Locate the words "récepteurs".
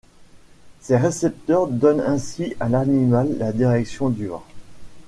0.97-1.67